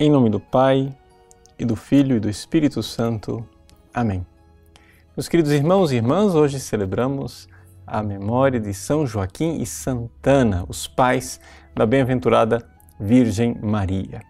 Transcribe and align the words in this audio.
Em 0.00 0.08
nome 0.08 0.30
do 0.30 0.38
Pai, 0.38 0.94
e 1.58 1.64
do 1.64 1.74
Filho 1.74 2.16
e 2.16 2.20
do 2.20 2.30
Espírito 2.30 2.84
Santo. 2.84 3.44
Amém. 3.92 4.24
Meus 5.16 5.28
queridos 5.28 5.50
irmãos 5.50 5.90
e 5.90 5.96
irmãs, 5.96 6.36
hoje 6.36 6.60
celebramos 6.60 7.48
a 7.84 8.00
memória 8.00 8.60
de 8.60 8.72
São 8.72 9.04
Joaquim 9.04 9.60
e 9.60 9.66
Santana, 9.66 10.64
os 10.68 10.86
pais 10.86 11.40
da 11.74 11.84
bem-aventurada 11.84 12.64
Virgem 13.00 13.58
Maria. 13.60 14.20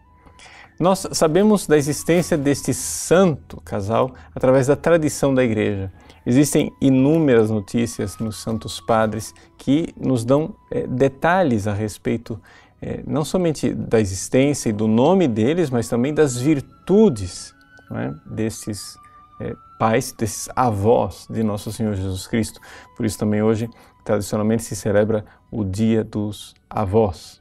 Nós 0.80 1.06
sabemos 1.12 1.66
da 1.66 1.76
existência 1.76 2.38
deste 2.38 2.72
santo 2.72 3.60
casal 3.60 4.14
através 4.34 4.68
da 4.68 4.76
tradição 4.76 5.34
da 5.34 5.44
Igreja. 5.44 5.92
Existem 6.24 6.72
inúmeras 6.80 7.50
notícias 7.50 8.16
nos 8.16 8.36
Santos 8.36 8.80
Padres 8.80 9.34
que 9.58 9.92
nos 10.00 10.24
dão 10.24 10.54
é, 10.70 10.86
detalhes 10.86 11.66
a 11.66 11.74
respeito 11.74 12.40
é, 12.80 13.02
não 13.06 13.24
somente 13.24 13.74
da 13.74 14.00
existência 14.00 14.68
e 14.68 14.72
do 14.72 14.86
nome 14.86 15.26
deles, 15.26 15.70
mas 15.70 15.88
também 15.88 16.14
das 16.14 16.36
virtudes 16.36 17.54
é, 17.92 18.12
desses 18.26 18.96
é, 19.40 19.54
pais, 19.78 20.12
desses 20.12 20.48
avós 20.54 21.26
de 21.28 21.42
Nosso 21.42 21.72
Senhor 21.72 21.94
Jesus 21.94 22.26
Cristo. 22.26 22.60
Por 22.96 23.04
isso 23.04 23.18
também 23.18 23.42
hoje, 23.42 23.68
tradicionalmente, 24.04 24.62
se 24.62 24.76
celebra 24.76 25.24
o 25.50 25.64
Dia 25.64 26.04
dos 26.04 26.54
Avós. 26.70 27.40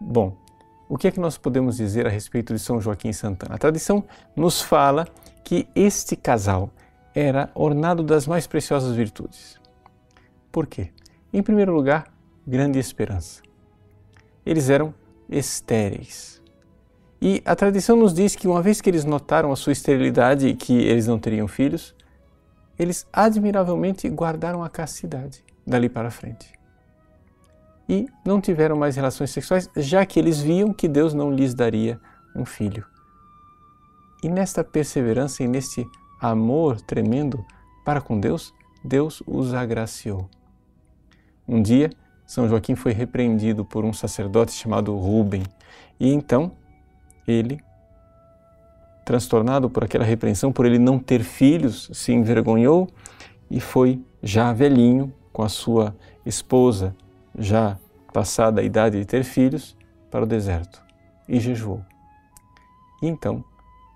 Bom, 0.00 0.36
o 0.88 0.96
que 0.96 1.08
é 1.08 1.10
que 1.10 1.20
nós 1.20 1.36
podemos 1.36 1.76
dizer 1.76 2.06
a 2.06 2.10
respeito 2.10 2.52
de 2.52 2.58
São 2.58 2.80
Joaquim 2.80 3.12
Santana? 3.12 3.54
A 3.54 3.58
tradição 3.58 4.04
nos 4.34 4.62
fala 4.62 5.06
que 5.42 5.68
este 5.74 6.16
casal 6.16 6.70
era 7.14 7.50
ornado 7.54 8.02
das 8.02 8.26
mais 8.26 8.46
preciosas 8.46 8.94
virtudes. 8.96 9.58
Por 10.50 10.66
quê? 10.66 10.90
Em 11.32 11.42
primeiro 11.42 11.74
lugar, 11.74 12.12
grande 12.46 12.78
esperança 12.78 13.43
eles 14.44 14.70
eram 14.70 14.94
estéreis. 15.28 16.42
E 17.20 17.42
a 17.44 17.56
tradição 17.56 17.96
nos 17.96 18.12
diz 18.12 18.36
que 18.36 18.46
uma 18.46 18.60
vez 18.60 18.80
que 18.80 18.90
eles 18.90 19.04
notaram 19.04 19.50
a 19.50 19.56
sua 19.56 19.72
esterilidade 19.72 20.48
e 20.48 20.54
que 20.54 20.74
eles 20.74 21.06
não 21.06 21.18
teriam 21.18 21.48
filhos, 21.48 21.94
eles 22.78 23.06
admiravelmente 23.12 24.08
guardaram 24.08 24.62
a 24.62 24.68
castidade 24.68 25.42
dali 25.66 25.88
para 25.88 26.10
frente. 26.10 26.52
E 27.88 28.06
não 28.24 28.40
tiveram 28.40 28.76
mais 28.76 28.96
relações 28.96 29.30
sexuais, 29.30 29.70
já 29.76 30.04
que 30.04 30.18
eles 30.18 30.40
viam 30.40 30.72
que 30.72 30.88
Deus 30.88 31.14
não 31.14 31.32
lhes 31.32 31.54
daria 31.54 32.00
um 32.34 32.44
filho. 32.44 32.84
E 34.22 34.28
nesta 34.28 34.64
perseverança 34.64 35.42
e 35.42 35.48
neste 35.48 35.86
amor 36.20 36.80
tremendo 36.80 37.44
para 37.84 38.00
com 38.00 38.18
Deus, 38.18 38.54
Deus 38.82 39.22
os 39.26 39.52
agraciou. 39.52 40.28
Um 41.46 41.60
dia, 41.60 41.90
são 42.26 42.48
Joaquim 42.48 42.74
foi 42.74 42.92
repreendido 42.92 43.64
por 43.64 43.84
um 43.84 43.92
sacerdote 43.92 44.52
chamado 44.52 44.96
Rubem. 44.96 45.42
E 46.00 46.12
então 46.12 46.52
ele, 47.26 47.60
transtornado 49.04 49.68
por 49.68 49.84
aquela 49.84 50.04
repreensão, 50.04 50.52
por 50.52 50.66
ele 50.66 50.78
não 50.78 50.98
ter 50.98 51.22
filhos, 51.22 51.90
se 51.92 52.12
envergonhou 52.12 52.88
e 53.50 53.60
foi 53.60 54.02
já 54.22 54.52
velhinho 54.52 55.12
com 55.32 55.42
a 55.42 55.48
sua 55.48 55.94
esposa, 56.24 56.94
já 57.38 57.78
passada 58.12 58.60
a 58.60 58.64
idade 58.64 58.98
de 58.98 59.04
ter 59.04 59.24
filhos, 59.24 59.76
para 60.10 60.22
o 60.22 60.26
deserto 60.26 60.80
e 61.28 61.40
jejuou. 61.40 61.84
E 63.02 63.08
então 63.08 63.44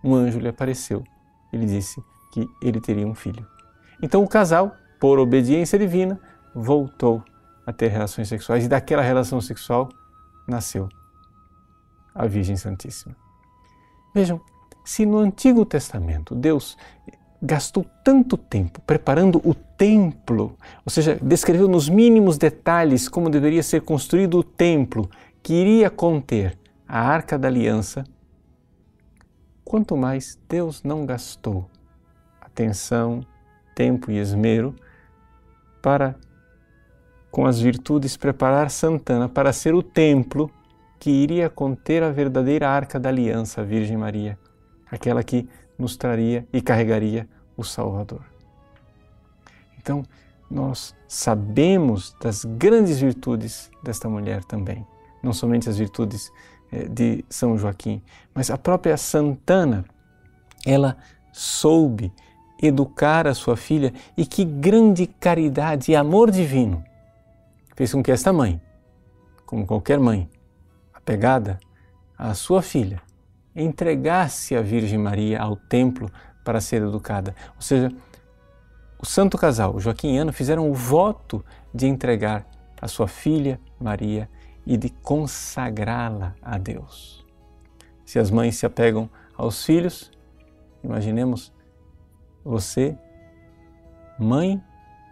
um 0.03 0.15
anjo 0.15 0.41
lhe 0.41 0.49
apareceu 0.49 1.05
e 1.53 1.57
lhe 1.57 1.65
disse 1.65 2.03
que 2.33 2.49
ele 2.61 2.81
teria 2.81 3.07
um 3.07 3.15
filho. 3.15 3.47
Então 4.03 4.25
o 4.25 4.29
casal, 4.29 4.75
por 4.99 5.21
obediência 5.21 5.79
divina, 5.79 6.21
voltou 6.55 7.23
a 7.69 7.73
ter 7.73 7.89
relações 7.89 8.29
sexuais 8.29 8.65
e 8.65 8.69
daquela 8.69 9.03
relação 9.03 9.43
sexual 9.43 9.91
nasceu 10.47 10.89
a 12.15 12.27
Virgem 12.27 12.57
Santíssima. 12.57 13.15
Vejam, 14.15 14.41
se 14.83 15.05
no 15.05 15.19
Antigo 15.19 15.67
Testamento 15.67 16.35
Deus 16.35 16.79
gastou 17.43 17.85
tanto 18.03 18.39
tempo 18.39 18.81
preparando 18.81 19.39
o 19.45 19.53
templo, 19.53 20.57
ou 20.83 20.91
seja, 20.91 21.19
descreveu 21.21 21.69
nos 21.69 21.91
mínimos 21.91 22.39
detalhes 22.39 23.07
como 23.07 23.29
deveria 23.29 23.63
ser 23.63 23.83
construído 23.83 24.39
o 24.39 24.43
templo 24.43 25.11
que 25.43 25.53
iria 25.53 25.91
conter 25.91 26.59
a 26.89 26.99
Arca 26.99 27.39
da 27.39 27.49
Aliança, 27.49 28.03
quanto 29.63 29.95
mais 29.95 30.41
Deus 30.49 30.83
não 30.83 31.05
gastou 31.05 31.69
atenção, 32.41 33.21
tempo 33.75 34.11
e 34.11 34.17
esmero 34.17 34.75
para 35.83 36.17
com 37.39 37.47
as 37.47 37.61
virtudes, 37.61 38.17
preparar 38.17 38.69
Santana 38.69 39.29
para 39.29 39.53
ser 39.53 39.73
o 39.73 39.81
templo 39.81 40.51
que 40.99 41.09
iria 41.09 41.49
conter 41.49 42.03
a 42.03 42.11
verdadeira 42.11 42.69
arca 42.69 42.99
da 42.99 43.11
aliança, 43.11 43.61
a 43.61 43.65
Virgem 43.65 43.97
Maria, 43.97 44.37
aquela 44.91 45.23
que 45.23 45.49
nos 45.79 45.97
traria 45.97 46.45
e 46.53 46.61
carregaria 46.61 47.29
o 47.57 47.63
Salvador. 47.63 48.23
Então, 49.79 50.03
nós 50.51 50.97
sabemos 51.07 52.13
das 52.21 52.45
grandes 52.45 52.99
virtudes 52.99 53.71
desta 53.85 54.09
mulher 54.09 54.43
também, 54.43 54.85
não 55.23 55.33
somente 55.33 55.69
as 55.69 55.79
virtudes 55.79 56.33
eh, 56.73 56.89
de 56.89 57.25
São 57.31 57.57
Joaquim, 57.57 58.03
mas 58.35 58.51
a 58.51 58.59
própria 58.59 58.97
Santana, 58.97 59.85
ela 60.67 60.97
soube 61.33 62.13
educar 62.61 63.29
a 63.29 63.35
sua 63.35 63.57
filha 63.57 63.95
e 64.17 64.27
que 64.27 64.45
grande 64.45 65.07
caridade 65.07 65.93
e 65.93 65.95
amor 65.95 66.33
divino 66.33 66.83
fez 67.79 67.93
com 67.93 68.03
que 68.03 68.11
esta 68.11 68.33
mãe, 68.33 68.61
como 69.47 69.65
qualquer 69.65 70.01
mãe, 70.01 70.29
apegada 70.93 71.61
à 72.19 72.35
sua 72.35 72.61
filha, 72.61 73.01
entregasse 73.55 74.57
a 74.57 74.61
Virgem 74.61 74.99
Maria 74.99 75.41
ao 75.41 75.55
templo 75.55 76.11
para 76.45 76.61
ser 76.61 76.83
educada. 76.83 77.37
Ou 77.55 77.63
seja, 77.63 77.93
o 79.01 79.07
santo 79.07 79.39
casal, 79.39 79.79
Joaquim 79.79 80.17
e 80.17 80.19
Ana, 80.19 80.33
fizeram 80.33 80.69
o 80.69 80.75
voto 80.75 81.45
de 81.73 81.87
entregar 81.87 82.45
a 82.83 82.89
sua 82.89 83.07
filha 83.07 83.61
Maria 83.81 84.29
e 84.67 84.77
de 84.77 84.91
consagrá-la 84.91 86.35
a 86.43 86.59
Deus. 86.59 87.25
Se 88.05 88.19
as 88.19 88.29
mães 88.29 88.57
se 88.57 88.67
apegam 88.67 89.09
aos 89.37 89.65
filhos, 89.65 90.11
imaginemos 90.83 91.55
você, 92.45 92.99
mãe 94.19 94.61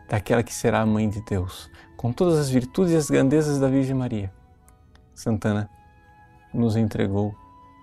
daquela 0.08 0.42
que 0.42 0.54
será 0.54 0.80
a 0.80 0.86
mãe 0.86 1.08
de 1.08 1.20
Deus, 1.22 1.70
com 1.96 2.12
todas 2.12 2.38
as 2.38 2.48
virtudes 2.48 2.92
e 2.92 2.96
as 2.96 3.10
grandezas 3.10 3.58
da 3.58 3.68
Virgem 3.68 3.94
Maria. 3.94 4.32
Santana 5.14 5.68
nos 6.52 6.76
entregou 6.76 7.34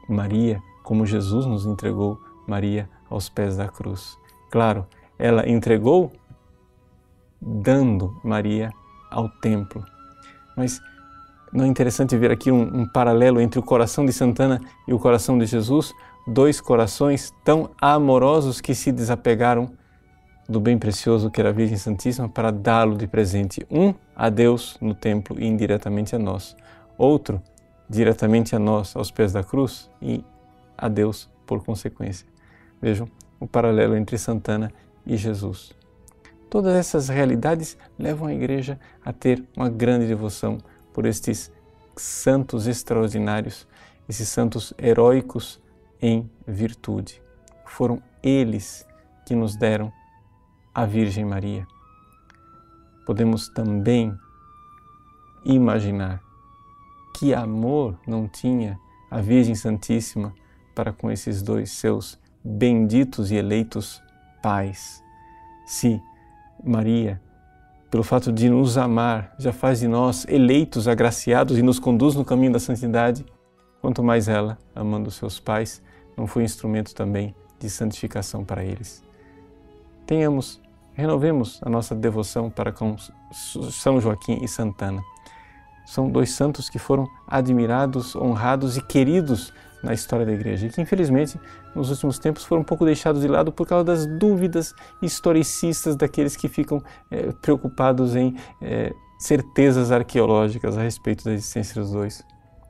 Maria 0.08 0.62
como 0.84 1.06
Jesus 1.06 1.46
nos 1.46 1.66
entregou 1.66 2.20
Maria 2.46 2.90
aos 3.10 3.30
pés 3.30 3.56
da 3.58 3.68
cruz. 3.68 4.18
Claro, 4.52 4.86
ela 5.18 5.50
entregou 5.50 6.12
dando 7.42 8.20
Maria 8.24 8.72
ao 9.10 9.30
templo. 9.30 9.84
Mas 10.56 10.80
não 11.52 11.66
é 11.66 11.68
interessante 11.68 12.18
ver 12.18 12.32
aqui 12.32 12.52
um, 12.52 12.82
um, 12.82 12.88
paralelo 12.88 13.40
entre 13.40 13.60
o 13.60 13.64
coração 13.64 14.06
de 14.06 14.14
Santana 14.14 14.60
e 14.88 14.94
o 14.94 15.00
coração 15.00 15.38
de 15.38 15.46
Jesus? 15.46 15.94
Dois 16.28 16.60
corações 16.62 17.34
tão 17.44 17.72
amorosos 17.80 18.62
que 18.62 18.76
se 18.76 18.92
desapegaram 18.92 19.72
do 20.48 20.60
bem 20.60 20.78
precioso 20.78 21.32
que 21.32 21.40
era 21.40 21.50
a 21.50 21.54
Virgem 21.54 21.78
Santíssima 21.78 22.28
para 22.28 22.52
dá-lo 22.52 22.98
de 22.98 23.08
presente, 23.08 23.66
um 23.72 23.94
a 24.16 24.30
Deus 24.30 24.78
no 24.82 24.94
templo 24.94 25.40
e 25.40 25.46
indiretamente 25.46 26.16
a 26.16 26.20
nós, 26.20 26.56
outro 26.98 27.42
diretamente 27.90 28.56
a 28.56 28.60
nós 28.60 28.96
aos 28.96 29.12
pés 29.12 29.32
da 29.32 29.44
cruz 29.44 29.90
e 30.02 30.24
a 30.78 30.88
Deus 30.88 31.30
por 31.46 31.64
consequência. 31.64 32.28
Vejam 32.82 33.08
o 33.40 33.48
paralelo 33.48 33.96
entre 33.96 34.18
Santana 34.18 34.72
e 35.06 35.16
Jesus. 35.16 35.74
Todas 36.50 36.76
essas 36.76 37.10
realidades 37.10 37.78
levam 37.98 38.28
a 38.28 38.34
igreja 38.34 38.80
a 39.04 39.12
ter 39.12 39.44
uma 39.56 39.70
grande 39.70 40.08
devoção 40.08 40.60
por 40.94 41.06
estes 41.06 41.52
santos 41.96 42.68
extraordinários, 42.68 43.68
esses 44.08 44.30
santos 44.30 44.74
heróicos 44.78 45.60
em 46.02 46.30
virtude. 46.48 47.22
Foram 47.66 48.02
eles 48.22 48.86
que 49.26 49.36
nos 49.36 49.56
deram 49.56 49.92
a 50.74 50.86
Virgem 50.86 51.26
Maria. 51.26 51.68
Podemos 53.06 53.50
também 53.50 54.18
imaginar 55.46 56.22
que 57.18 57.34
amor 57.34 57.98
não 58.08 58.28
tinha 58.28 58.80
a 59.12 59.22
Virgem 59.22 59.56
Santíssima 59.56 60.34
para 60.74 60.92
com 60.92 61.12
esses 61.12 61.42
dois 61.42 61.72
seus 61.72 62.18
benditos 62.44 63.32
e 63.32 63.36
eleitos 63.36 64.02
pais. 64.42 65.04
Se 65.66 66.02
Maria, 66.64 67.22
pelo 67.92 68.04
fato 68.04 68.32
de 68.32 68.50
nos 68.50 68.78
amar, 68.78 69.36
já 69.38 69.54
faz 69.54 69.80
de 69.80 69.88
nós 69.88 70.26
eleitos, 70.28 70.88
agraciados 70.88 71.58
e 71.58 71.62
nos 71.62 71.78
conduz 71.78 72.16
no 72.16 72.26
caminho 72.26 72.54
da 72.54 72.60
santidade, 72.60 73.24
quanto 73.82 74.02
mais 74.02 74.28
ela, 74.28 74.58
amando 74.74 75.12
seus 75.12 75.40
pais, 75.40 75.82
não 76.18 76.26
foi 76.26 76.44
instrumento 76.44 76.96
também 76.96 77.36
de 77.60 77.70
santificação 77.70 78.44
para 78.44 78.64
eles. 78.64 79.04
Tenhamos 80.06 80.63
renovemos 80.94 81.60
a 81.64 81.70
nossa 81.70 81.96
devoção 81.96 82.50
para 82.50 82.72
com 82.72 82.96
São 83.32 84.00
Joaquim 84.00 84.40
e 84.44 84.48
Santana. 84.48 85.02
São 85.86 86.10
dois 86.10 86.32
santos 86.32 86.70
que 86.70 86.80
foram 86.80 87.08
admirados, 87.28 88.16
honrados 88.16 88.78
e 88.78 88.82
queridos 88.82 89.54
na 89.84 89.94
história 89.94 90.26
da 90.26 90.32
igreja 90.32 90.66
e 90.66 90.70
que, 90.70 90.82
infelizmente, 90.82 91.38
nos 91.76 91.90
últimos 91.90 92.18
tempos 92.18 92.46
foram 92.46 92.62
um 92.62 92.66
pouco 92.66 92.86
deixados 92.86 93.22
de 93.22 93.28
lado 93.28 93.52
por 93.52 93.68
causa 93.68 93.84
das 93.84 94.06
dúvidas 94.06 94.74
historicistas 95.02 95.98
daqueles 95.98 96.38
que 96.38 96.48
ficam 96.48 96.82
é, 97.12 97.34
preocupados 97.34 98.16
em 98.16 98.36
é, 98.62 98.94
certezas 99.20 99.92
arqueológicas 99.92 100.78
a 100.78 100.82
respeito 100.82 101.26
da 101.26 101.34
existência 101.34 101.82
dos 101.82 101.92
dois, 101.92 102.26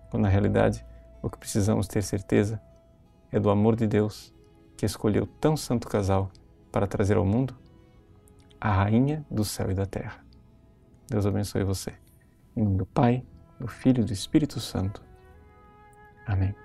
quando 0.09 0.23
na 0.23 0.29
realidade 0.29 0.83
o 1.21 1.29
que 1.29 1.37
precisamos 1.37 1.87
ter 1.87 2.01
certeza 2.01 2.59
é 3.31 3.39
do 3.39 3.49
amor 3.49 3.75
de 3.75 3.85
Deus 3.85 4.33
que 4.75 4.85
escolheu 4.85 5.27
tão 5.39 5.55
santo 5.55 5.87
casal 5.87 6.31
para 6.71 6.87
trazer 6.87 7.15
ao 7.15 7.25
mundo 7.25 7.55
a 8.63 8.71
rainha 8.71 9.25
do 9.29 9.43
céu 9.43 9.69
e 9.69 9.73
da 9.73 9.85
terra. 9.85 10.23
Deus 11.09 11.25
abençoe 11.25 11.65
você. 11.65 11.93
Em 12.55 12.63
nome 12.63 12.77
do 12.77 12.85
Pai, 12.85 13.21
do 13.59 13.67
Filho 13.67 14.01
e 14.01 14.05
do 14.05 14.13
Espírito 14.13 14.61
Santo. 14.61 15.03
Amém. 16.25 16.55